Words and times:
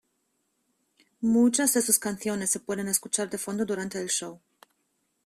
Muchas 1.19 1.73
de 1.75 1.83
sus 1.83 1.99
canciones 1.99 2.49
se 2.49 2.59
pueden 2.59 2.87
escuchar 2.87 3.29
de 3.29 3.37
fondo 3.37 3.65
durante 3.67 4.01
el 4.01 4.09
show. 4.09 4.39